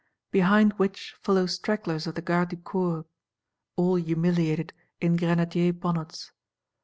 [0.31, 3.05] Behind which follow stragglers of the Garde du Corps;
[3.75, 6.31] all humiliated, in Grenadier bonnets.